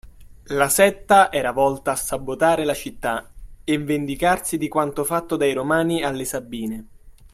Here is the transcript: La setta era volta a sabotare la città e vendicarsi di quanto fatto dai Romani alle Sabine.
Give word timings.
La 0.55 0.67
setta 0.67 1.31
era 1.31 1.51
volta 1.51 1.91
a 1.91 1.95
sabotare 1.95 2.65
la 2.65 2.73
città 2.73 3.29
e 3.63 3.77
vendicarsi 3.77 4.57
di 4.57 4.67
quanto 4.67 5.03
fatto 5.03 5.35
dai 5.35 5.53
Romani 5.53 6.01
alle 6.01 6.25
Sabine. 6.25 6.87